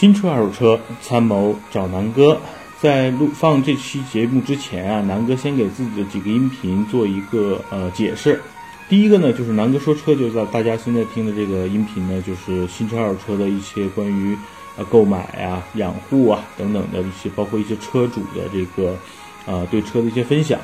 [0.00, 2.38] 新车二手车参谋找南哥。
[2.80, 8.40] 在录放这期节目之前啊，南哥先给自己的几个音频做一个呃解释。
[8.88, 14.34] 第一个呢，就是南哥说车，就是大家现在听的这个音频呢，就是新车二手车的一些关于
[14.78, 18.96] 呃购买啊、养护啊等等的一些，包括一些车主的这个
[19.44, 20.58] 呃对车的一些分享。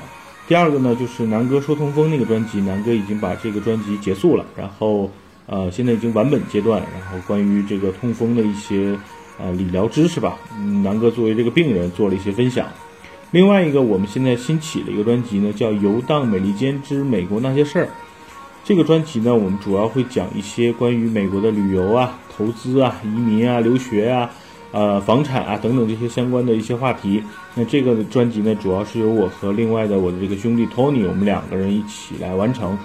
[0.49, 5.11] 第二个呢，就是南哥说通风那个专辑，南哥已经把这个专辑结束了，然后
[5.45, 8.99] 呃现在已经完本阶段，然后关于这个通风的一些。
[9.39, 12.67] 呃，理疗知识吧，嗯，南哥作为这个病人做了一些分享。
[13.33, 17.85] 另外一个，我们现在新起了一个专辑呢，叫《游荡美利坚之美国那些事儿》。
[18.65, 24.31] 这个专辑呢，我们主要会讲一些关于美国的旅游啊、投资啊、移民啊、留学啊、
[24.73, 27.23] 呃、房产啊等等这些相关的一些话题。
[27.55, 32.77] 那这个专辑呢，主要是由我和另外的我的这个兄弟 Tony，我们两个人一起来完成。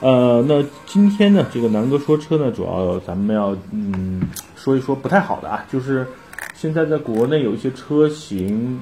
[0.00, 4.22] 呃，那今天呢，这个南哥说车呢，主要咱们要嗯
[4.62, 6.06] 说一说不太好的啊，就是
[6.54, 8.78] 现在在国内有一些车型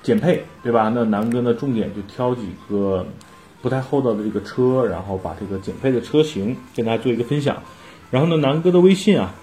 [0.00, 0.92] 减配，对吧？
[0.94, 3.04] 那南哥呢，重点就挑几个
[3.60, 7.64] 不太厚道的这个车，然后把这个减配的车型跟大家做一个分享。
[8.12, 9.34] 然后呢，南哥的微信啊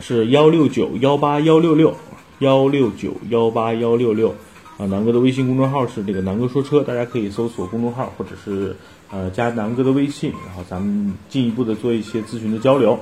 [0.00, 1.96] 是幺六九幺八幺六六
[2.40, 4.34] 幺六九幺八幺六六
[4.76, 8.76] 啊，南哥的微信公众号是这个南哥说车，大家可以搜索公众号或者是。
[9.12, 12.96] 呃，加南哥的微信，然后咱们进一步的做一些咨询的交流。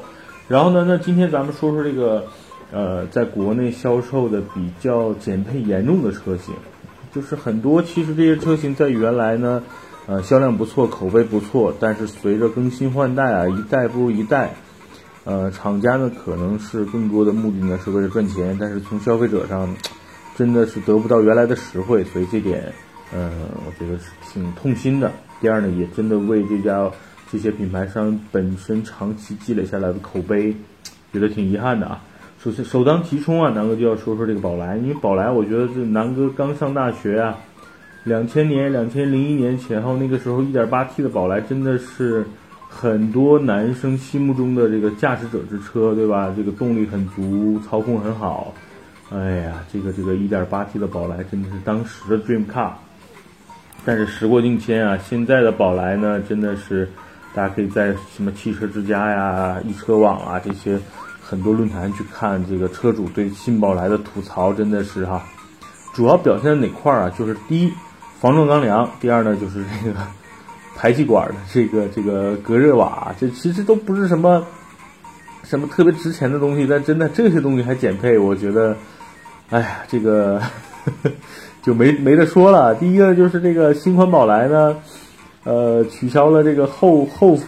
[0.48, 2.24] 然后呢，那今天咱们说说这个，
[2.72, 6.54] 呃，在国内销售的比较减配严重的车型，
[7.14, 9.62] 就是很多其实这些车型在原来呢，
[10.06, 14.54] 呃，销量不错，口碑不错，但是随着更新换代啊，一代不如一代，
[15.24, 19.76] 呃，厂家呢可能是更多的目的呢是为了赚钱，但是从消费者上
[20.34, 22.72] 真的是得不到原来的实惠，所以这点，
[23.12, 23.30] 呃，
[23.66, 25.12] 我觉得是挺痛心的。
[25.42, 26.90] 第二呢，也真的为这家
[27.30, 30.54] 这些品牌商本身长期积累下来的口碑，
[31.12, 32.00] 觉得挺遗憾的啊。
[32.42, 37.36] 首先首当其冲啊，南哥就要说说这个宝来，因为宝来我觉得这南哥刚上大学啊，
[38.04, 42.24] 两千年、两千零一年前后那个时候，一点八 T 的宝来真的是
[42.68, 46.32] 很多男生心目中的这个驾驶者之车，对吧？
[46.36, 48.54] 这个动力很足，操控很好。
[49.10, 52.70] 哎呀，这个这个一点八 T 的宝来真的是当时的 dream car。
[53.84, 56.88] 但是时过境迁啊，现在的宝来呢，真的是
[57.38, 60.76] 大家可以在什么汽车之家呀、易车网啊这些
[61.22, 65.22] 很多论坛去看这个车主对新宝来的吐槽，真的是哈，
[65.94, 67.14] 主要表现在哪块儿啊？
[67.16, 67.72] 就是第一，
[68.18, 70.00] 防撞钢梁；第二呢，就是这个
[70.74, 74.44] 排气管的这个这个隔热瓦，这其实都不是什么
[75.44, 78.76] 什么特别值钱的东西，但真的这些东西还减配，我觉得，
[79.50, 80.42] 哎呀，这个。
[81.60, 82.74] 就没没得说了。
[82.76, 84.74] 第一个就是这个新款宝来呢，
[85.44, 87.38] 呃，取消了这个后后，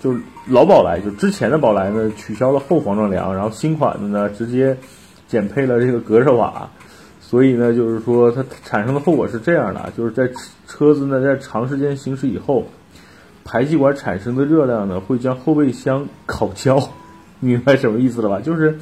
[0.00, 4.76] 就是老宝来，就之前的宝来呢，取消了后防撞梁，然后新款的呢，直接
[5.28, 6.68] 减配了这个隔热瓦。
[7.20, 10.30] 所以呢，就是说它产生的后果是这样的，就是在
[10.66, 12.66] 车子呢在长时间行驶以后，
[13.44, 16.90] 排气管产生的热量呢，会将后备箱烤焦。
[17.40, 18.40] 明白什么意思了吧？
[18.40, 18.78] 就是。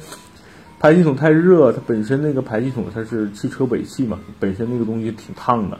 [0.79, 5.77] 排气筒太热，它本身那个排气筒它是汽车尾气嘛，本身那个东西挺烫的。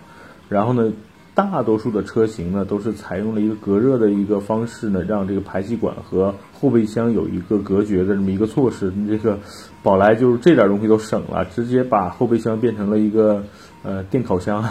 [0.48, 0.94] 然后呢，
[1.36, 8.92] 大多数的车型呢都是采用了一个隔热的一个方式呢，让这个排气管和后备箱有一个隔绝的这么一个措施。
[8.96, 9.40] 你这个
[9.82, 13.44] 宝来就是这点东西都省了，直接把后备箱变成了一个
[13.82, 14.64] 呃电烤箱。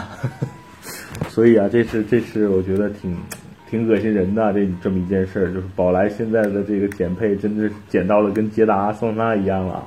[1.29, 3.15] 所以啊，这是这是我觉得挺
[3.69, 9.83] 挺恶心人的这这么一件事儿，就是宝来现在的这个减配真的减到了跟捷达、桑塔纳一样了。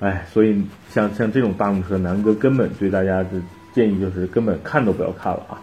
[0.00, 3.30] 哎，所以像像这种大众车，南哥根本对大家的
[3.72, 5.60] 建议就是根本看都不要看了啊。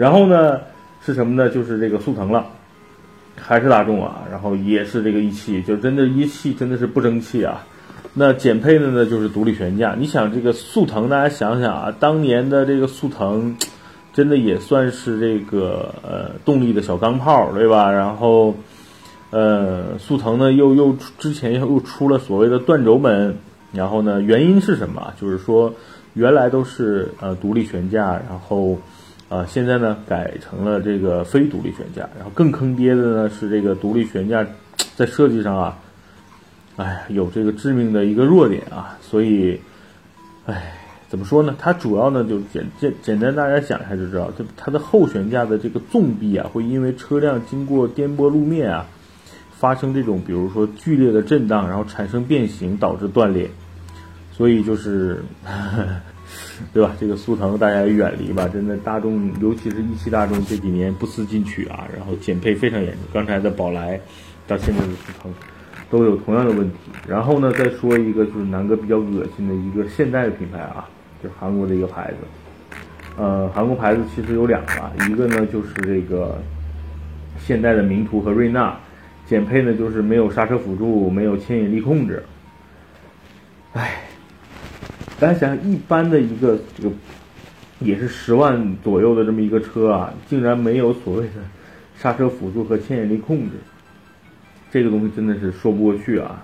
[0.00, 0.58] 然后呢，
[1.04, 1.50] 是什么呢？
[1.50, 2.46] 就是这个速腾了，
[3.36, 7.66] 还是大众啊，然后也是这个一汽，就真的，一汽真的是不争气啊。
[8.14, 9.94] 那减配的呢，就是独立悬架。
[9.98, 13.54] 你想这个速腾，大家想想啊，当年的这个速腾，
[14.14, 17.92] 真的也算是这个呃动力的小钢炮，对吧？
[17.92, 18.54] 然后。
[19.32, 23.36] 呃，速腾呢又又之前又又出了所谓的断轴门，
[23.72, 25.14] 然后呢，原因是什么？
[25.20, 25.72] 就是说
[26.14, 28.76] 原来都是呃独立悬架，然后
[29.30, 34.46] 啊现在呢改成了这个非独立悬架，然后更坑爹的呢是这个独立悬架
[34.94, 35.78] 在设计上啊，
[36.76, 39.58] 哎有这个致命的一个弱点啊，所以
[40.44, 40.74] 哎
[41.08, 41.56] 怎么说呢？
[41.58, 48.86] 它主要呢就简简简单大家想一下就知道，它它的后悬架的这个纵臂啊会因为车辆经过颠簸路面啊。
[49.60, 53.46] 发生这种，比如说剧烈的震荡，然后产生变形，导致断裂，
[54.32, 55.22] 所以就是，
[56.72, 56.94] 对吧？
[57.00, 58.48] 这个速腾大家也远离吧。
[58.48, 63.00] 真的，大众尤其是一汽大众这几年不思进取啊，然后减配非常严重。
[63.12, 63.98] 刚才的宝来，
[64.46, 65.32] 到现在的速腾，
[65.90, 66.76] 都有同样的问题。
[67.08, 70.88] 然后呢，再说一个就是南哥比较恶心的一个现代的品牌啊，
[71.22, 72.16] 就是韩国的一个牌子。
[73.16, 76.40] 呃，韩国牌子其实有两个，一个呢就是这个
[77.38, 78.78] 现代的名图和瑞纳，
[79.26, 82.22] 减配呢就是没有刹车辅助，没有牵引力控制。
[85.20, 86.94] 大家想想，一般的一个这个
[87.80, 91.34] 也是十万左右的这么一个车啊，竟然没有所谓的
[91.94, 93.56] 刹车辅助和牵引力控制，
[94.70, 96.42] 这个东西真的是说不过去啊。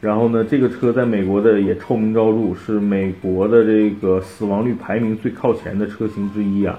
[0.00, 6.76] 然后呢，这个车在美国的也臭名昭著，是美国的这个死亡率排名最靠前的车型之一啊。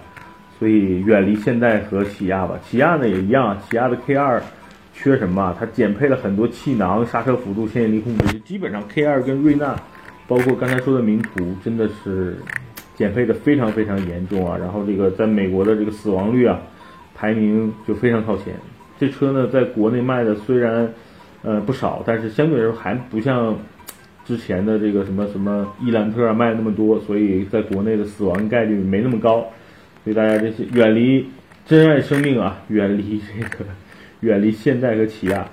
[0.57, 2.59] 所以远离现代和起亚吧。
[2.69, 4.41] 起亚呢也一样，起亚的 K2
[4.93, 5.55] 缺什么？
[5.57, 9.73] 它减配了很多气囊、刹车辅助、牵引力控制，基本上 K2 跟瑞纳，
[10.29, 12.37] 包括刚才说的名图，真的是
[12.95, 14.57] 减配的非常非常严重啊。
[14.57, 16.61] 然后这个在美国的这个死亡率啊，
[17.13, 18.53] 排名就非常靠前。
[18.97, 20.89] 这车呢，在国内卖的虽然。
[21.41, 23.57] 呃，不少，但是相对来说还不像
[24.25, 29.39] 之前的这个什么什么伊兰特啊卖那么多，所以在国内的死亡概率没那么高。
[30.03, 31.25] 所以大家这些远离
[31.65, 33.63] 珍爱生命啊，远离这个
[34.19, 35.47] 远离现代和起亚。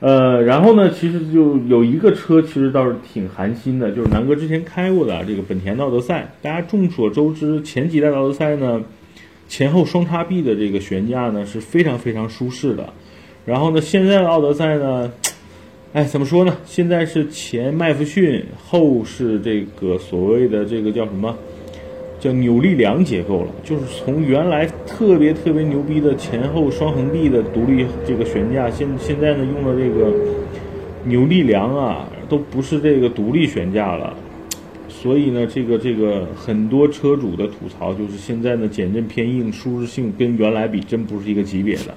[0.00, 6.32] 呃，然后呢，其实就有一个车，其实倒是挺寒心的，就是南哥之前开过的这个本田奥德赛。
[6.40, 8.80] 大家众所周知，前几代的奥德赛呢，
[9.48, 12.92] 前后双叉臂的这个悬架呢是非常非常舒适的。
[13.44, 15.10] 然后呢，现在的奥德赛呢，
[15.92, 16.56] 哎，怎么说呢？
[16.64, 21.36] 现在是前麦弗逊，后是这个所谓的这个叫什么？
[22.18, 23.48] 叫扭力梁结构了。
[23.62, 30.12] 就是从原来特别特别牛逼的前后双横臂的独立这个悬架，现现在呢用的这个
[31.04, 34.16] 扭力梁啊，都不是这个独立悬架了。
[34.88, 41.94] 所以呢，这个这个很多车主的吐槽就是现在呢减震偏硬，舒适性跟原来比真不是一个级别的。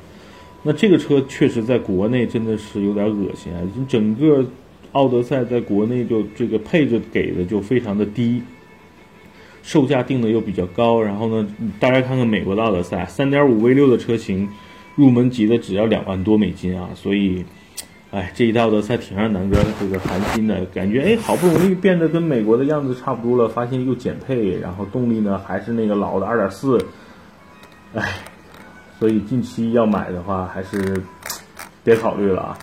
[0.62, 3.59] 那这个车确实在国内真的是有点恶心啊！
[3.88, 4.45] 整个
[4.91, 8.39] 奥德赛在国内就这个配置给的就非常的低，
[9.63, 11.01] 售价定的又比较高。
[11.01, 11.47] 然后呢，
[11.79, 14.49] 大家看看美国的奥德赛，三点五 V 六的车型，
[14.95, 16.89] 入门级的只要两万多美金啊！
[16.95, 17.45] 所以，
[18.11, 26.77] 哎，这一代奥德赛挺让南哥这个寒心的，感觉哎，好不容易变得跟美国的样子差不多了，发现又减配，然后动力呢还是那个老的二点四，
[27.93, 28.03] 哎。
[28.99, 31.01] 所以近期要买的话，还是
[31.83, 32.57] 别考虑了啊。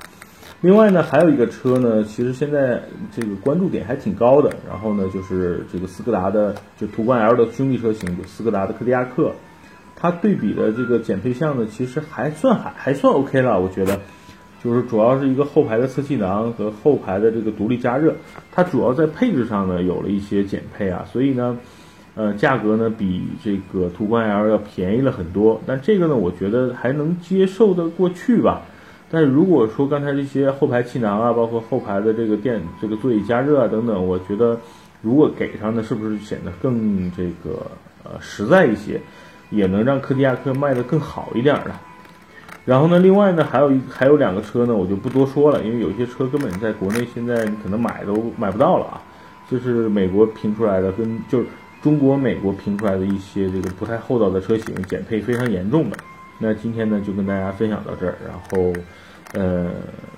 [0.61, 2.83] 另外呢，还有一个车呢，其实现在
[3.15, 4.51] 这个关注点还挺高的。
[4.69, 9.33] 然后呢，就是这个斯柯达的，就途观 L 的兄弟车型，就斯柯达的柯迪亚克。
[9.95, 14.01] 它对比的这个减配项呢，其实还算还还算 OK 了，我觉得。
[14.65, 18.13] 就是主要是一个后排的侧气囊和后排的这个独立加热，
[18.51, 21.57] 它主要在配置上呢有了一些减配啊，所以呢。
[22.17, 28.63] 呃，价格呢比这个途观 L 要便宜了很多，但这个呢，我觉得还能接受的过去吧。
[29.11, 34.59] 但是如果说刚才这些后排气囊啊，包括后排的这个电、这个座椅加热啊等等，我觉得
[35.01, 37.67] 如果给上呢，是不是显得更这个
[38.05, 39.01] 呃实在一些，
[39.51, 41.75] 也能让柯迪亚克卖得更好一点呢？
[42.65, 49.03] 然后呢，另外呢，还有一还有两个车呢，我就不多说了，因为有些车根本在国内现在你可能买都买不到了啊。
[49.51, 51.47] 就是美国评出来的，跟就是。
[51.81, 55.97] 中国、美国评出来的一些这个不太厚道的车型，减配非常严重的。
[56.39, 58.17] 那今天呢，就跟大家分享到这儿。
[58.27, 58.73] 然后，
[59.35, 59.71] 呃，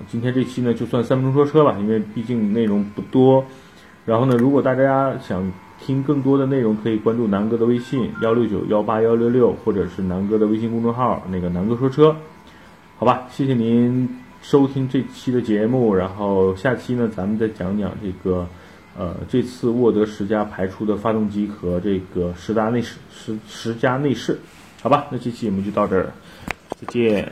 [0.07, 3.43] 今天这期呢，就算三分钟说车吧，因为毕竟内容不多。
[4.05, 12.15] 然后呢，如果大家想听更多的内容，可以关注南哥的微信幺六九幺八幺六六，或者是南哥的微信公众号那个南哥说车。
[12.97, 14.07] 好吧，谢谢您
[14.41, 15.93] 收听这期的节目。
[15.93, 18.47] 然后下期呢，咱们再讲讲这个。
[18.99, 24.37] 呃，这次沃德十佳排出的发动机和这个十大内饰十十佳内饰，
[24.81, 26.11] 好吧，那这期节目就到这儿，
[26.79, 27.31] 再见。